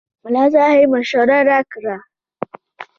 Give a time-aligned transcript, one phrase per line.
[0.23, 1.95] ملا صاحب مشوره راکړه.